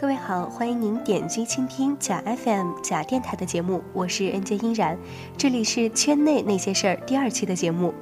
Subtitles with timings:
[0.00, 4.96] 各位好，欢迎您点击倾听假 FM 假电台的节目，我是 NJ 欣然，
[5.36, 7.92] 这里是圈内那些事儿第二期的节目。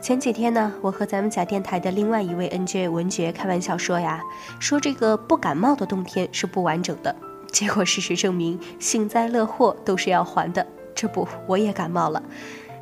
[0.00, 4.22] 前几天呢，我和咱们假电台的另外一位 NJ 文爵开玩笑说呀，
[4.60, 7.12] 说这个不感冒的冬天是不完整的。
[7.50, 10.64] 结果事实证明，幸灾乐祸都是要还的。
[10.94, 12.22] 这不，我也感冒了。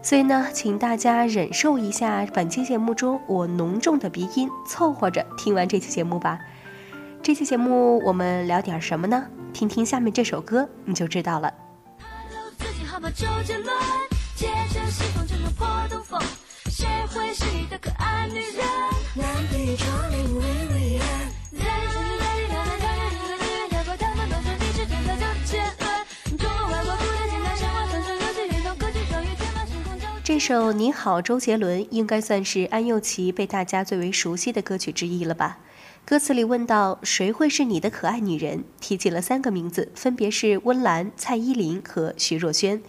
[0.03, 6.39] 所以呢，请大家忍受一下本期节目中我浓重的鼻音，凑合着听完这期节目吧。
[7.23, 9.27] 这期节目我们聊点什么呢？
[9.53, 11.53] 听听下面这首歌你就知道了。
[30.25, 35.59] 这首《你好，周杰伦》应该算是安又琪被大家最为熟悉的歌曲之一了吧？
[36.05, 42.81] 歌词里问到谁会是你的可爱女人，提起了三个名字，分别是温岚、蔡依林和徐若瑄。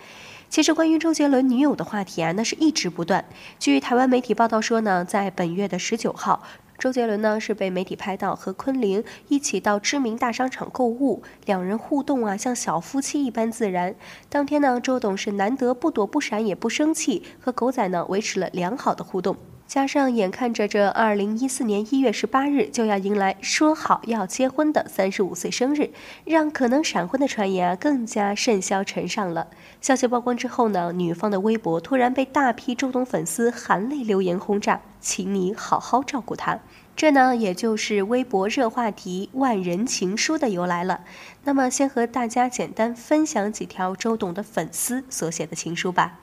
[0.50, 3.24] 其实关于周杰伦女友的话题啊，那是一直不断。
[3.60, 6.42] 据台湾媒体报道说呢，在本月的十九号。
[6.80, 13.94] 周杰伦呢是被媒体拍到和昆凌一起到知名大商场购物，两人互动啊像小夫妻一般自然。
[14.30, 19.38] 当天呢，周董是难得不躲不闪也不生气，和狗仔呢维持了良好的互动。
[19.72, 25.92] 加上眼看着这二零一四年一月十八日就要迎来说好要结婚的三十五岁生日，
[26.26, 29.48] 让可能闪婚的传言啊更加甚嚣尘上了。
[29.80, 36.60] 消息曝光之后呢，女方的微博突然被大批周董粉丝含泪留言轰炸，请你好好照顾他。
[36.98, 41.06] 这呢，也就是微博热话题“万人情书”的由来了。
[41.46, 46.20] 那么，先和大家简单分享几条周董的粉丝所写的情书吧。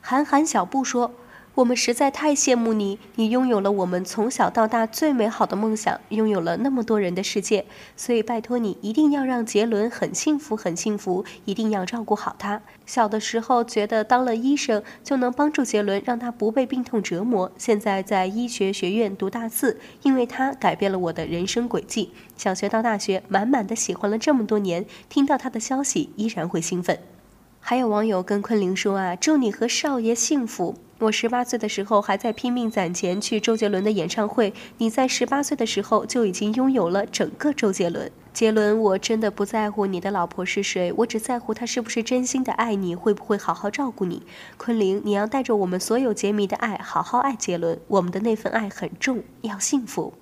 [0.00, 1.12] 韩寒小布说。
[1.58, 12.62] 我们实在太羡慕你，你拥有了我们从小到大最美好的梦想，拥有了那么多人的世界，所以拜托你一定要让杰伦很幸福，很幸福，一定要照顾好他。
[12.86, 17.50] 小的时候觉得当了医生就能帮助杰伦，让他不被病痛折磨。
[17.58, 22.12] 现在在医学学院读大四，因为他改变了我的人生轨迹。
[22.36, 27.00] 小学到大学，满满的喜欢了这么多年，听到他的消息依然会兴奋。
[27.58, 30.76] 还有网友跟昆凌说啊，祝你和少爷幸福。
[31.00, 38.10] 我十八岁的时候还在拼命攒钱去周杰伦的演唱会，你在十八岁的时候就已经拥有了整个周杰伦。
[38.32, 44.24] 杰伦，我真的不在乎你的老婆是谁，我只在乎她是不是真心的爱你，会不会好好照顾你。
[44.56, 47.78] 昆凌，你要带着我们所有杰迷的爱，好好爱杰伦。
[47.86, 50.12] 我们的那份爱很重，要幸福。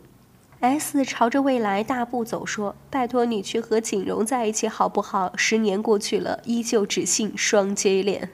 [0.60, 5.32] S 朝着未来大步走，说：“拜托你去和锦荣在一起好不好？
[5.36, 8.28] 十年过去了，依旧只信双 J 恋。”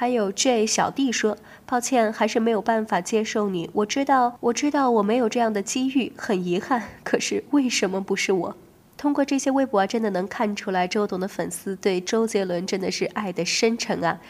[0.00, 1.36] 还有 J 小弟说
[1.66, 3.68] ：“抱歉，还是没有办法接受你。
[3.72, 6.84] 我知道，我知道我没有这样的机遇，很遗憾。
[7.02, 8.56] 可是为什么不是我？”
[8.96, 14.20] 通过这些微博啊，真的能看出来周董的粉丝对周杰伦真的是爱的深沉啊。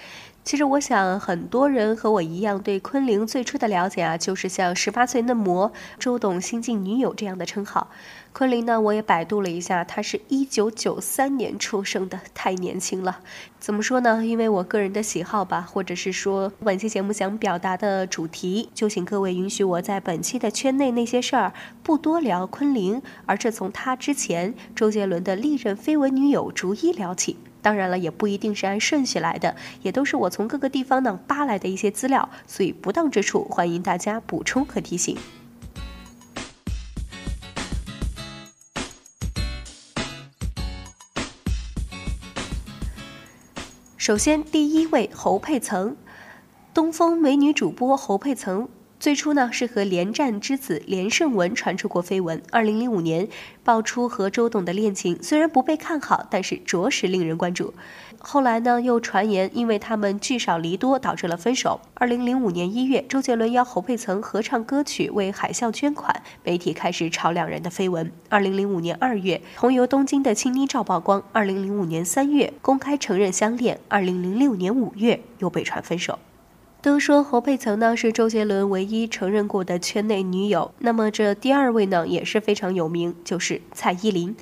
[0.49, 7.91] 其实我想，很多人和我一样，对昆凌最初的了解啊，就是像十八岁嫩模、周董新晋女友这样的称号。
[8.33, 13.21] 昆凌呢，我也百度了一下，她是一九九三年出生的，太年轻了。
[13.59, 14.25] 怎么说呢？
[14.25, 27.37] 因为我个人的喜好吧，或者是说本期节目想表达的主题，就请各位允许我在本期的圈内那些事儿不多聊昆凌，而是从她之前周杰伦的历任绯闻女友逐一聊起。
[27.69, 35.19] 当然了，也不一定是按顺序来的，也都是我从各个地方呢扒来的一些资料，所以不当之处欢迎大家补充和提醒。
[43.99, 45.95] 首先，第一位侯佩岑，
[46.73, 48.67] 东风美女主播侯佩岑。
[49.01, 53.29] 最初呢是和连战之子连胜文传出过绯闻，二零零五年
[53.63, 57.73] 爆出和周董的恋情，虽然不被看好，但是着实令人关注。
[58.19, 61.81] 后来呢又传言因为他们聚少离多导致了分手。
[61.95, 68.11] 二零零五年一月，周杰伦邀侯佩岑合唱歌曲为海啸捐款，媒体开始炒两人的绯闻。
[68.29, 71.23] 二零零五年二月，同游东京的亲昵照曝光。
[71.31, 73.79] 二零零五年三月公开承认相恋。
[73.87, 76.19] 二零零六年五月又被传分手。
[76.81, 84.37] 都说侯佩岑呢是周杰伦唯一承认过的圈内女友，那么这第二位呢也是非常有名，就是蔡依林。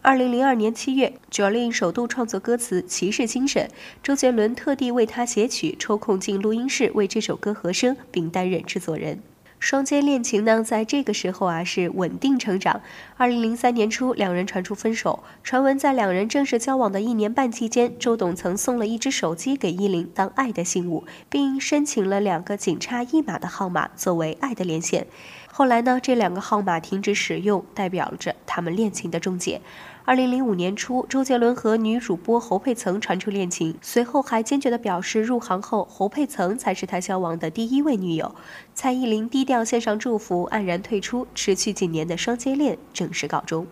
[0.00, 3.68] 二零零二年七月，Jolin 首度创作歌词《骑士精神》，
[4.04, 9.20] 周杰伦特地为她写曲，抽空进录音室为这首歌和声，并担任制作人。
[9.60, 12.80] 双间恋情呢，在这个时候啊是稳定成长。
[13.18, 15.22] 二零零三年初，两人传出分手。
[15.44, 25.06] 传闻在两人正式交往的一年半期间，周董曾送了一只手机给依林当爱的信物，并申请了两个仅差一码的号码作为爱的连线。
[25.52, 29.60] 后来呢，这两个号码停止使用，代表着他们恋情的终结。
[30.06, 38.34] 二零零五年初，周杰伦和女主播侯佩岑传出恋情，随后还坚决地表示，入行后侯佩岑才是他交往的第一位女友。
[38.74, 43.66] 蔡依林低调献上祝福，黯然退出，持续几年的双接恋正式告终。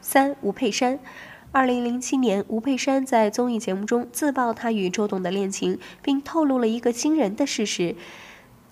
[0.00, 0.98] 三吴佩珊，
[1.52, 7.94] 二零零七年，吴佩珊在综艺节目中自曝她与周董的恋情，并透露了一个惊人的事实。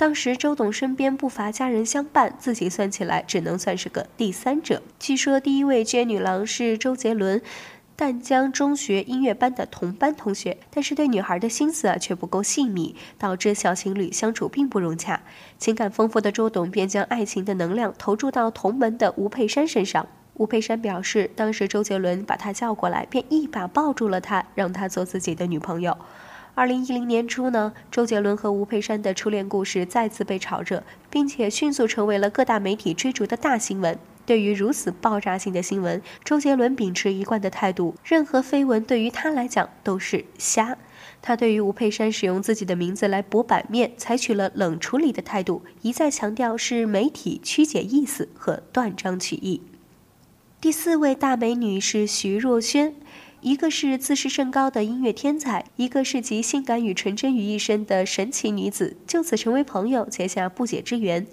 [0.00, 4.80] 当时周董身边不乏家人相伴，自己算起来只能算是个第三者。
[4.98, 7.42] 据说第一位接女郎是周杰伦
[7.96, 15.20] 淡江中学音乐班的同班同学，但是对女孩的心思啊却不够细腻，导致小情侣相处并不融洽。
[15.58, 20.06] 情感丰富的周董便将爱情的能量投注到同门的吴佩珊身上。
[20.32, 25.98] 吴佩珊表示，当时周杰伦把她叫过来，便一把抱住了她，让她做自己的女朋友。
[26.54, 33.98] 二零一零年初呢，周杰伦和吴佩珊的初恋故事再次被炒热，并且迅速成为了各大媒体追逐的大新闻。
[34.26, 40.76] 对于如此爆炸性的新闻，周杰伦秉持一贯的态度，任何绯闻对于他来讲都是瞎。
[41.22, 49.62] 他对于吴佩珊使用自己的名字来博版面，采取了冷处理的态度，一再强调是媒体曲解意思和断章取义。
[50.60, 52.94] 第四位大美女是徐若瑄。
[53.42, 61.26] 一个是自视甚高的音乐天才，一个是集性感与纯真于一身的神奇女子，就此成为朋友，结下不解之缘。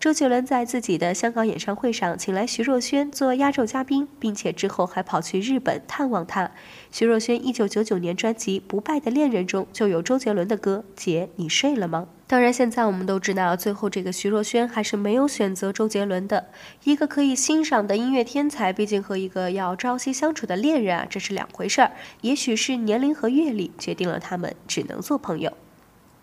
[0.00, 6.50] 周杰伦在自己的香港演唱会上请来徐若瑄做压轴嘉宾，并且之后还跑去日本探望她。
[6.90, 12.08] 徐若瑄一九九九年专辑《不败的恋人》中就有周杰伦的歌《姐，你睡了吗》。
[12.26, 16.46] 当然，现在我们都知道，最后这个徐若瑄还是没有选择周杰伦的。
[16.84, 21.92] 一个可以欣赏的音乐天才，毕竟和一个要朝夕相处的恋人啊，这是两回事儿。
[22.22, 25.52] 也许是年龄和阅历决定了他们只能做朋友。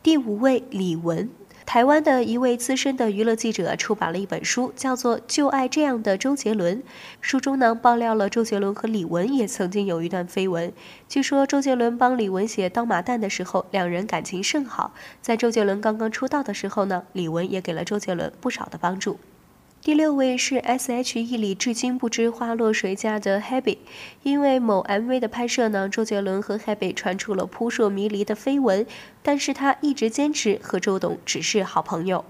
[0.02, 1.28] 第五位，李玟。
[1.68, 6.78] 台湾的一位资深的娱乐记者出版了一本书，叫做《就爱这样的周杰伦》。
[7.20, 10.72] 书中呢爆料了周杰伦和李玟也曾经有一段绯闻。
[11.10, 14.94] 据说周杰伦帮李玟写《刀马旦》的时候，两人感情甚好。
[15.22, 19.20] 在周杰伦刚刚出道的时候呢，李玟也给了周杰伦不少的帮助。
[19.88, 23.78] 第六位是 S.H.E 里至今不知花落谁家的 Happy，
[24.22, 28.86] 因为某 MV 的拍摄呢，周杰伦和 Happy 传出了扑朔迷离的绯闻，
[29.24, 32.26] 但是他一直坚持和周董只是好朋友。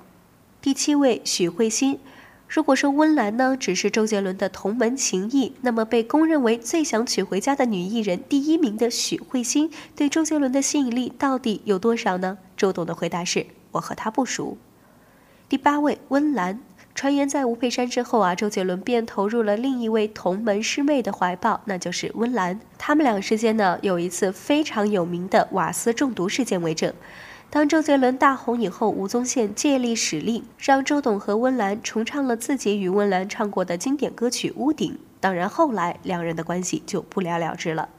[0.62, 2.00] 第七位许慧欣，
[2.48, 12.38] 如果说温岚呢只是周杰伦的同门情谊，那么被公认为最想娶回家的女艺人第一名的许慧欣，对周杰伦的吸引力到底有多少呢？
[12.56, 14.60] 周董的回答是：我和他不熟。
[15.50, 16.60] 第八位温岚。
[16.98, 22.60] 传言在吴佩珊之后啊，周杰伦便投入了另一位同门师妹的怀抱，那就是温岚。
[22.80, 26.92] 他们俩之间呢，有一次非常有名的瓦斯中毒事件为证。
[27.52, 34.94] 当周杰伦大红以后，吴宗宪借力使力，让周董和温岚重唱了自己与温岚唱过的经典歌曲《屋顶》。
[35.20, 37.90] 当然，后来两人的关系就不了了之了。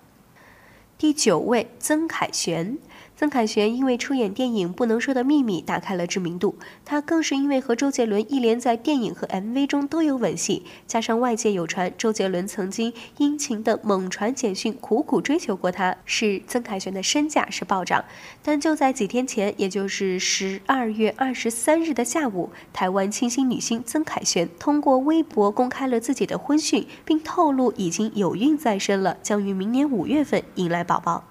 [0.98, 2.76] 第九位，曾凯旋。
[3.18, 6.54] 曾凯旋因为出演电影《不能说的秘密》打开了知名度，
[6.84, 18.04] 他更是因为和周杰伦一连在电影和 MV 中都有吻戏，加上外界有传周杰伦曾经殷勤的猛传简讯苦苦追求过他，使曾凯旋的身价是暴涨。
[18.40, 31.27] 但就在几天前，也就是十二月二十三日的下午，台湾清新女星曾凯旋通过微博公开了自己的婚讯，并透露已经有孕在身了，将于明年五月份迎来宝宝。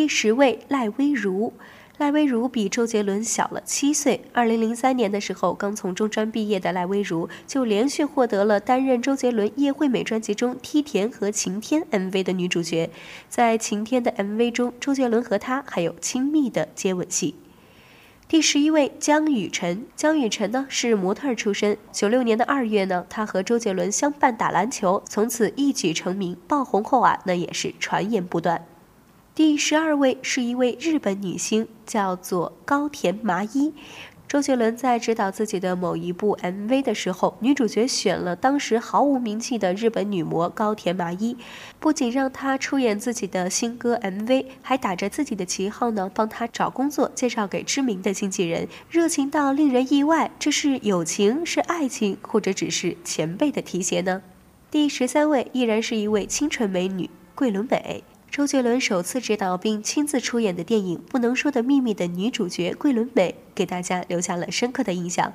[0.00, 1.52] 第十位赖薇如，
[1.98, 4.22] 赖薇如比周杰伦小了七岁。
[4.32, 12.88] 二零零三年的时候，刚从中专毕业的赖薇如就连续获得了担任周杰伦《叶惠美》专辑中《梯田》和《晴天》MV 的女主角。
[13.28, 17.34] 在《晴天》的 MV 中，周杰伦和她还有亲密的接吻戏。
[18.26, 21.76] 第十一位江雨晨，江雨晨呢是模特出身。
[21.92, 26.34] 九六年的二月呢，他和周杰伦相伴打篮球，从此一举成名。
[26.48, 28.64] 爆红后啊，那也是传言不断。
[29.42, 33.72] 第十二位是一位日本女星，叫做高田麻衣。
[34.28, 41.38] 周杰伦在指导自己的某一部 MV 的时候，女主角选了当时毫无名气的日本女模高田麻衣，
[41.78, 50.30] 不仅让她出演自己的新歌 MV，还打着自己的旗号呢，帮她找工作，介绍给知名的经纪人，热情到令人意外。
[50.38, 54.20] 这是友情，是爱情，或者只是前辈的提携呢？
[54.70, 58.04] 第十三位依然是一位清纯美女，桂纶镁。
[58.30, 65.32] 周杰伦首次执导并亲自出演的电影《不能说的秘密》的女主角桂纶镁，给大家留下了深刻的印象。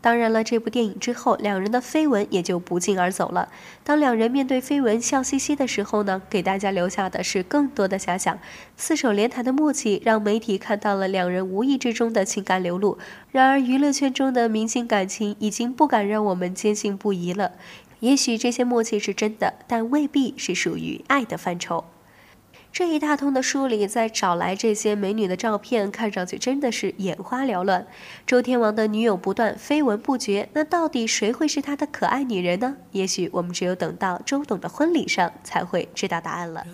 [0.00, 3.48] 当然了，这部电影之后，两人的绯闻也就不胫而走了。
[3.82, 8.38] 当两人面对绯闻笑嘻嘻的时候呢，给大家留下的是更多的遐想。
[8.76, 12.96] 四手联弹的默契，让媒体看到了两人无意之中的情感流露。
[13.32, 17.54] 然而，娱乐圈中的明星感情已经不敢让我们坚信不疑了。
[17.98, 21.84] 也许这些默契是真的，但未必是属于爱的范畴。
[22.78, 27.86] 这一大通的书里，再找来这些美女的照片，看上去真的是眼花缭乱。
[28.26, 32.76] 周天王的女友不断，绯闻不绝，那到底谁会是他的可爱女人呢？
[32.90, 36.66] 也许我们只有等到周董的婚礼上，才会知道答案了。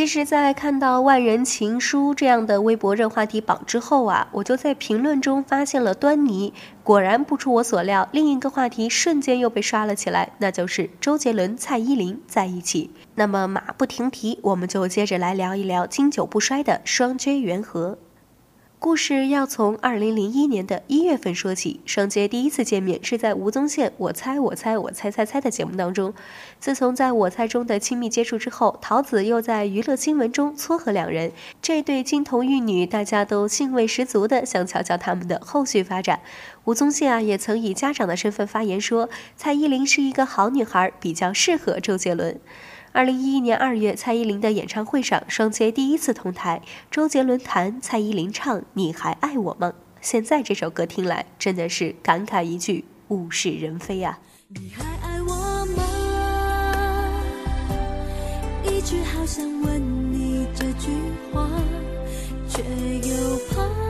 [0.00, 6.54] 其实，在看到“万人情书”这样的微博热话题榜之后啊，我就在评论中发现了端倪。
[6.82, 12.90] 果然不出我所料，另一个话题瞬间又被刷了起来，那就是周杰伦、蔡依林在一起。
[13.16, 17.98] 那么马不停蹄，我们就接着来聊一聊经久不衰的双 J 缘合。
[18.80, 21.80] 故事要从二零零一年的一月份说起。
[21.84, 26.14] 双杰第一次见面是在吴宗宪“我猜我猜我猜猜猜”的节目当中。
[26.58, 31.30] 自从在我猜中的亲密接触之后，桃子又在娱乐新闻中撮合两人。
[31.60, 36.20] 这对金童玉女，大家都兴味十足的想瞧瞧他们的后续发展。
[36.64, 42.40] 吴宗宪啊，也曾以家长的身份发言说，蔡依林是一个好女孩，比较适合周杰伦。
[42.92, 49.68] 二零一一年二月，蔡依林的演唱会上，双杰第一次同台，周杰伦弹，蔡依林唱《你还爱我吗》。
[50.00, 54.18] 现在这首歌听来，真的是感慨一句物是人非啊。
[54.48, 55.84] 你还爱我吗？
[58.64, 60.90] 一直好想问你这句
[61.32, 61.48] 话，
[62.48, 62.60] 却
[63.08, 63.89] 又怕。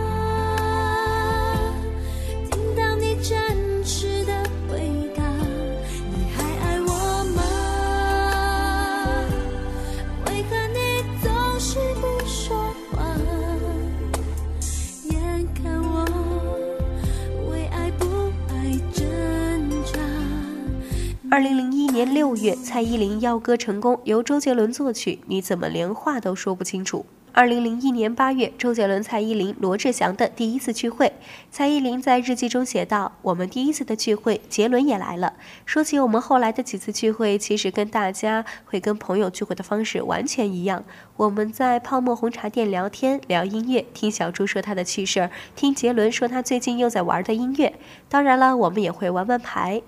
[21.32, 25.20] 二零零一年六月，蔡依林邀歌成功，由周杰伦作曲。
[25.26, 27.06] 你怎么连话都说不清楚？
[27.30, 31.12] 二零零一年八月，周杰伦、蔡依林、罗志祥的第一次聚会。
[31.48, 35.34] 蔡依林在日记中写道：“我们第一次的聚会，杰伦也来了。
[35.64, 40.82] 说起我们后来的几次聚会，其实跟大家会跟朋友聚会的方式完全一样。
[41.16, 47.74] 我们在泡沫红茶店聊天，聊音乐，听小猪说他的趣事儿，听杰伦说他最近又在玩的音乐。
[48.08, 49.80] 当然了，我们也会玩玩牌。”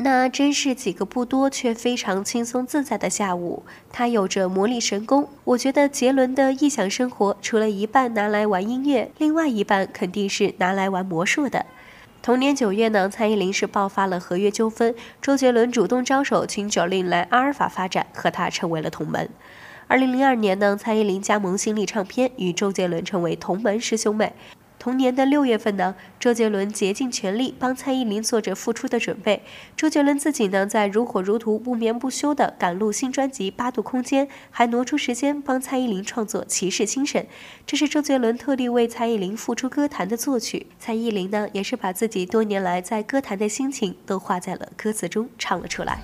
[0.00, 3.64] 那真是几个不多却非常轻松自在的下午。
[3.90, 5.28] 他有着魔力神功。
[5.42, 11.66] 我觉得杰伦的异想生活，除了一半拿来玩音乐，另外一半肯定是拿来玩魔术的。
[12.22, 19.28] 同年九月呢，蔡依林是爆发了合约纠纷，周杰伦主动招手请 Jolin 来阿尔法发展，和他成为了同门。
[19.88, 24.32] 二零零二年呢，蔡依林加盟新力唱片，与周杰伦成为同门师兄妹。
[24.88, 29.42] 同年的六月份呢，周杰伦竭尽全力帮蔡依林做着复出的准备。
[29.76, 37.22] 周杰伦自己呢，在如火如荼、不眠不休地赶录新专辑《八度空间》，还挪出时间帮蔡依林创作《骑士精神》。
[37.66, 40.66] 这是周杰伦特地为蔡依林复出歌坛的作曲。
[40.78, 46.02] 蔡依林呢，也是把自己多年来在歌坛的心情都画在了歌词中，唱了出来。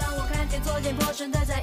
[0.00, 1.62] 当我看见昨天破身的在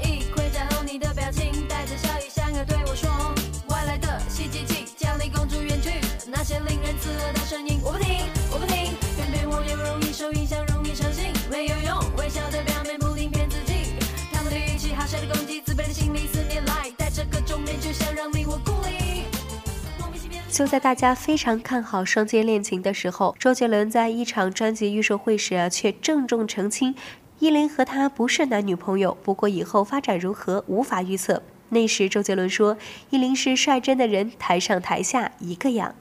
[20.49, 26.95] 就在大家非常看好双节恋情的时候，周杰伦在一场专辑预售会时，却郑重澄清，
[27.37, 29.15] 依林和他不是男女朋友。
[29.21, 31.43] 不过以后发展如何，无法预测。
[31.69, 32.75] 那时周杰伦说，
[33.11, 35.93] 依林是率真的人，台上台下一个样。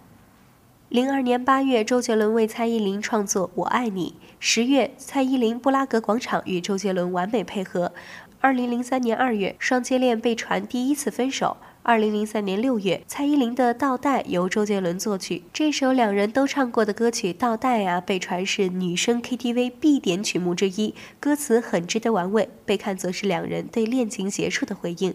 [0.89, 4.15] 零二年八月，周杰伦为蔡依林创作《我爱你》。
[4.39, 7.93] 十月，蔡依林布拉格广场与周杰伦完美配合。
[8.41, 11.59] 二零零三年二月，双接恋被传第一次分手。
[11.89, 15.45] 二零零三年六月，蔡依林的《倒带》由周杰伦作曲。
[15.53, 25.15] 这首两人都唱过的歌曲《倒带》啊，被传是女生 KTV 必点曲目之一，歌词很值得玩味，被看作是两人对恋情结束的回应。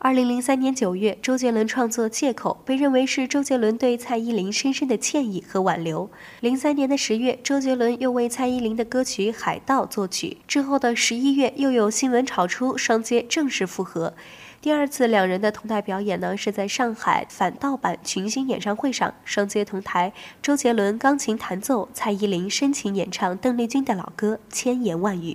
[0.00, 6.10] 二零零三年九月，周杰伦创作《借口》，被认为是周杰伦对蔡依林深深的歉意和挽留。
[6.40, 10.38] 零三年的十月，周杰伦又为蔡依林的歌曲《海盗》作曲。
[10.48, 14.14] 之后的十一月，又有新闻炒出双街正式复合。
[14.62, 20.12] 第二次两人的同台表演呢，是在上海反盗版群星演唱会上，双街同台，
[20.42, 25.32] 周杰伦钢琴弹奏，蔡依林深情演唱邓丽君的老歌《千言万语》。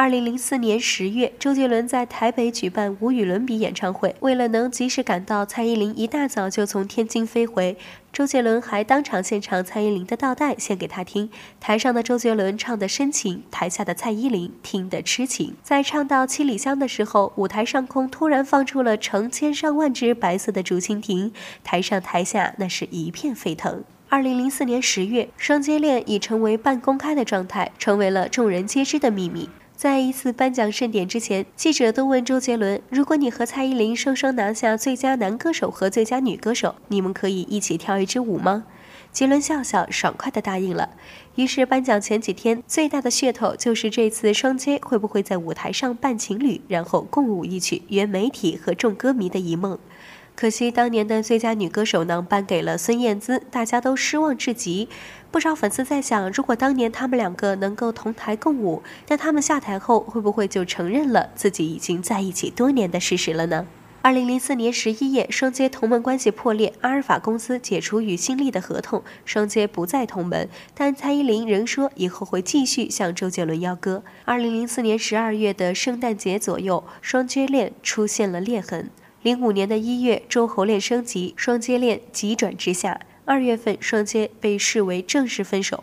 [0.00, 4.14] 二零零四年十月，周杰伦在台北举办无与伦比演唱会。
[4.20, 7.76] 为了能及时赶到，蔡依林一大早就从天津飞回。
[8.12, 11.28] 周杰伦还当场献唱蔡依林的《倒带》，献给他听。
[11.58, 15.56] 台上的周杰伦唱得深情，台下的蔡依林听得痴情。
[15.64, 21.32] 在唱到《七里香》的时候，舞台上空突然放出了成千上万只白色的竹蜻蜓，
[21.64, 23.82] 台上台下那是一片沸腾。
[24.08, 29.50] 二零零四年十月，双接恋已成为半公开的状态，成为了众人皆知的秘密。
[29.78, 38.64] 在一次颁奖盛典之前，记者都问周杰伦：“如果你和蔡依林双双拿下最佳男歌手和最佳女歌手，你们可以一起跳一支舞吗？”
[39.12, 40.90] 杰伦笑笑，爽快地答应了。
[41.36, 49.78] 于是颁奖前几天，最大的噱头就是这次双街会不会在舞台上扮情侣，然后共舞一曲，圆媒体和众歌迷的一梦。
[50.40, 54.88] 可惜当年的最佳女歌手呢，颁给了孙燕姿，大家都失望至极。
[55.32, 63.66] 不少粉丝在想，如果当年他们两个能够同台共舞，那他们下台后会不会就承认了自己已经在一起多年的事实了呢？
[64.00, 74.04] 二零零四年十一月，双街同门关系破裂，阿尔法公司解除与新力的合同，双街不再同门，但蔡依林仍说以后会继续向周杰伦邀歌。
[74.24, 78.88] 二零零四年十二月的圣诞节左右，双街恋出现了裂痕。
[79.22, 83.00] 零五年的一月，周侯恋升级，双接恋急转直下。
[83.24, 85.82] 二月份，双接被视为正式分手。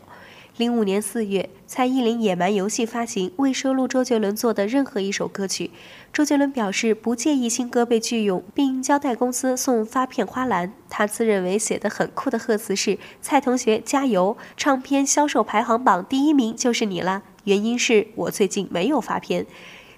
[0.56, 5.72] 零五年四月，蔡依林《野蛮游戏》发行，未收录周杰伦做的任何一首歌曲。
[6.14, 10.72] 周杰伦表示不介意新歌被拒用，并交代公司送发片花篮。
[10.90, 19.46] 他自认为写的很酷的贺词是：“蔡同学加油，唱片销售排行榜第一名就是你了。”原因是我最近没有发片。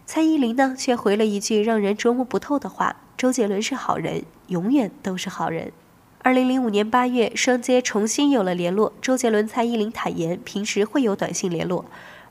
[0.07, 2.95] 蔡依林呢，却回了一句让人捉摸不透的话。
[3.17, 5.71] 周杰伦是好人，永远都是好人。
[6.19, 8.93] 二零零五年八月，双街重新有了联络。
[9.01, 11.85] 周杰伦、蔡依林坦言，平时会有短信联络。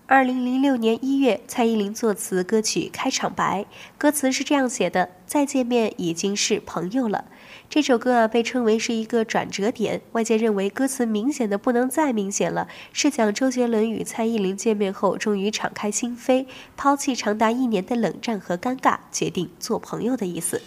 [0.06, 3.62] 二零零六年一月，蔡依林作词歌曲《开场白》，
[3.98, 7.24] 歌词是这样写的：“再见面已经是朋友了。”
[7.68, 10.00] 这首歌啊，被称为是一个转折点。
[10.12, 20.62] 外界认为歌词明显的不能再明显了，是讲周杰伦与蔡依林见面后，终于敞开心扉，抛弃长达一年的冷战和尴尬，决定做朋友的意思。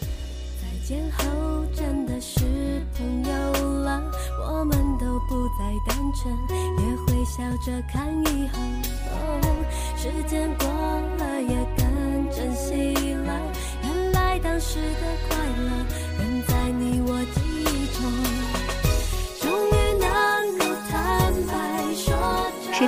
[0.61, 2.41] 再见后真的是
[2.95, 4.03] 朋友了，
[4.45, 6.31] 我们都不再单纯，
[6.77, 8.59] 也会笑着看以后。
[9.97, 11.38] 时间过了，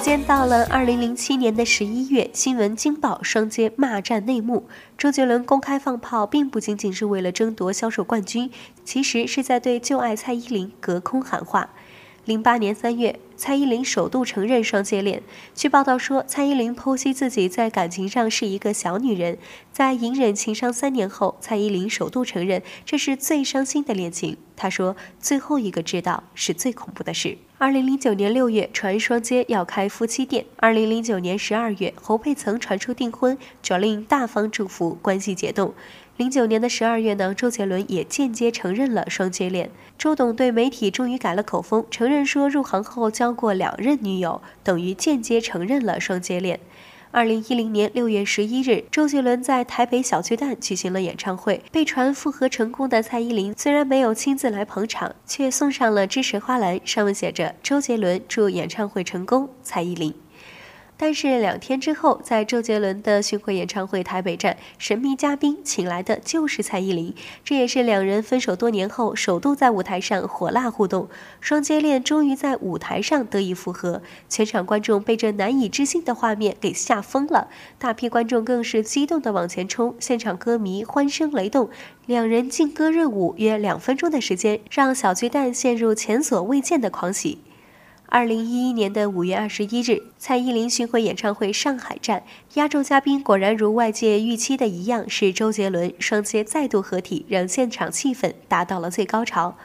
[0.01, 4.67] 时间到了二零零七年的十一月，新闻惊爆双街骂战内幕。
[4.97, 8.49] 周杰伦公开放炮，并不仅仅是为了争夺销售冠军，
[8.83, 11.69] 其实是在对旧爱蔡依林隔空喊话。
[12.25, 15.23] 零八年三月，蔡依林首度承认双接恋。
[15.55, 19.39] 据报道说，蔡依林剖析自己在感情上是一个小女人。
[19.73, 24.37] 在隐忍情伤三年后，蔡依林首度承认这是最伤心的恋情。
[24.55, 30.45] 她说：“最后一个知道是最恐怖的事。”二零零九年六月，传双街要开夫妻店。
[30.57, 35.73] 二零零九年十二月，侯佩岑传出订婚，Jolin 大方祝福，关系解冻。
[36.21, 39.71] 零九年的十二月呢，周杰伦也间接承认了双接恋。
[39.97, 46.59] 周董对媒体终于改了口风，承认说入行后交过两任女友，等于间接承认了双接恋。
[47.09, 60.13] 二零一零年六月十一日，周杰伦在台北小巨蛋举行了演唱会，被传复合成功的蔡依林虽然没有亲自来捧场，却送上了支持花篮，上面写着“周杰伦祝演唱会成功，蔡依林”。
[61.03, 71.09] 但是两天之后，在周杰伦的巡回演唱会台北站，神秘嘉宾请来的就是蔡依林，这也是两人分手多年后首度在舞台上火辣互动，
[71.39, 77.47] 双接恋终于在舞台上得以复合，全场观众被这难以置信的画面给吓疯了，
[77.79, 81.71] 大批观众更是激动的往前冲，现场歌迷欢声雷动，
[82.05, 87.39] 两人劲歌热舞约两分钟的时间，让小巨蛋陷入前所未见的狂喜。
[88.13, 92.23] 二零一一年的五月二十一日，蔡依林巡回演唱会上海站，
[92.55, 99.55] 压轴嘉宾果然如外界预期的一样，是周杰伦，双接再度合体，让现场气氛达到了最高潮。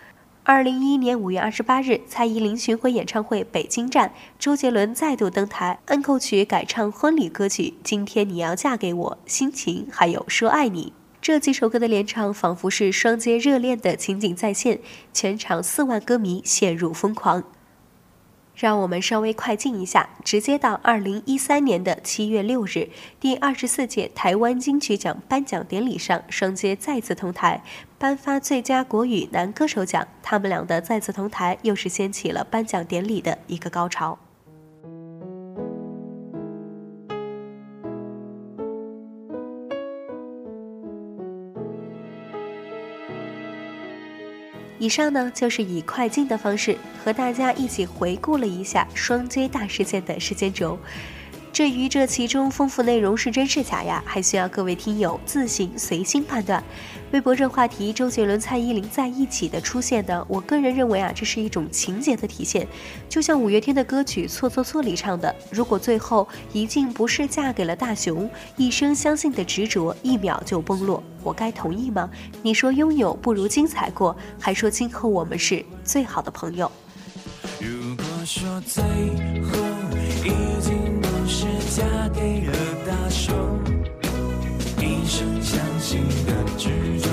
[0.45, 14.79] 二零一一年五月二十八日，蔡依林巡回演唱会北京站，周杰伦再度登台，安扣曲改唱婚礼歌曲《今天你要嫁给我》，心情还有说爱你这几首歌的连唱，仿佛是双街热恋的情景再现，
[15.13, 17.43] 全场四万歌迷陷入疯狂。
[18.57, 22.89] 让我们稍微快进一下，直接到二零一三年的七月六日，
[23.21, 27.63] 第二十四届台湾金曲奖颁奖典礼上，双杰再次同台，
[27.99, 30.09] 颁发最佳国语男歌手奖。
[30.23, 34.19] 他们俩的再次同台，又是掀起了颁奖典礼的一个高潮。
[44.79, 50.79] 以上呢，就是以快进的方式和大家一起回顾了一下双街大事件的时间轴。
[51.57, 56.63] 至于这其中丰富内容是真是假呀，还需要各位听友自行随心判断。
[57.13, 62.69] 微博热话题周杰伦、蔡依林在一起的出现呢，我个人认为啊，这是一种情节的体现。
[63.09, 72.11] 就像五月天的歌曲《错错错》里唱的：“如果最后一静不是嫁给了大雄，一生相信的执着一秒就崩落，我该同意吗？
[72.43, 76.71] 你说拥有不如精彩过，还说今后我们是最好的朋友。”
[77.59, 79.66] 如果说最后
[85.87, 86.69] 相信的执
[86.99, 87.09] 着，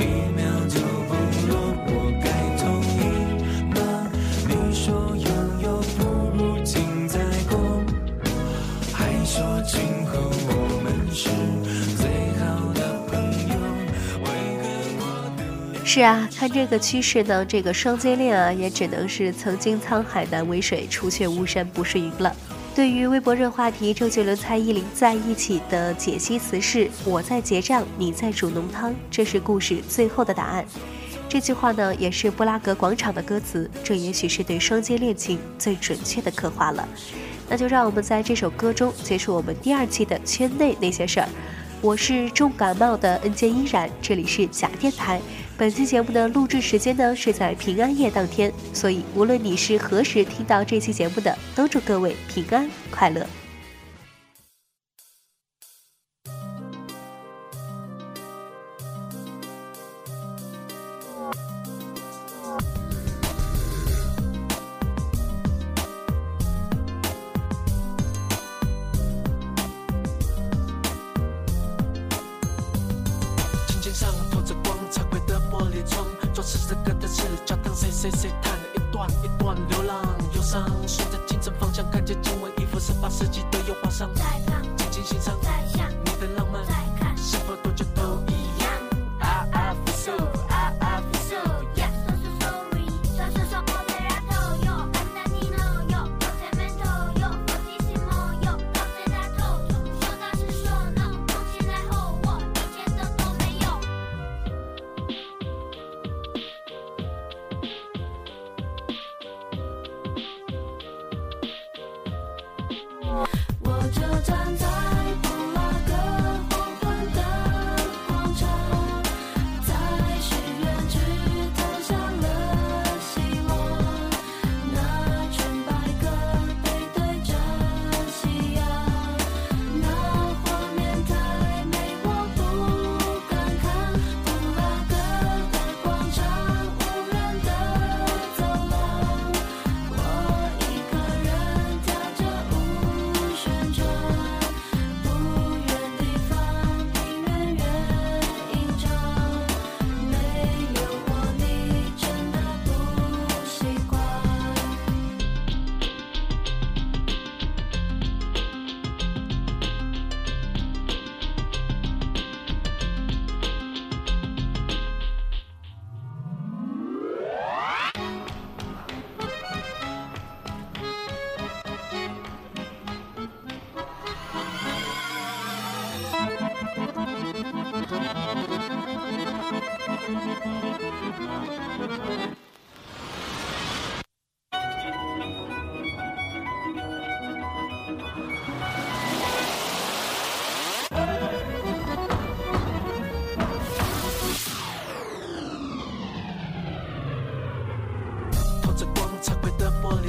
[0.00, 0.02] 一
[0.34, 1.12] 秒就崩
[1.50, 1.92] 落，我
[2.24, 2.64] 该同
[2.96, 3.04] 意
[3.74, 3.78] 吗？
[4.48, 5.28] 你说拥
[5.62, 5.98] 有不
[6.34, 7.18] 如精彩
[7.50, 7.84] 过，
[8.94, 10.18] 还说今后
[10.48, 11.28] 我们是
[11.98, 13.52] 最好的朋友，
[14.24, 14.64] 为何
[15.00, 15.04] 我
[15.76, 22.34] 的是啊，看这个趋势呢，这个双接恋啊，也只能是曾经沧海难为水，除却巫山不是云了。
[22.78, 30.64] 对于微博热话题周杰伦、蔡依林在一起的解析词是“我在结账，你在煮浓汤”，这是故事最后的答案。
[31.28, 36.88] 这句话呢，也是布拉格广场的歌词，这也许是对双阶恋情最准确的刻画了。
[37.48, 41.28] 那就让我们在这首歌中结束我们第二期的圈内那些事儿。
[41.80, 45.20] 我是重感冒的恩健依然，这里是假电台。
[45.58, 53.26] 本期节目的录制时间呢是在平安夜当天，所以无论你是何时听到这期节目的，都祝各位平安快乐。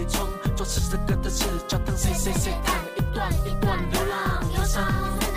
[0.06, 5.29] 做诗的歌的是教堂，谁谁谁唱一段一段流浪忧伤。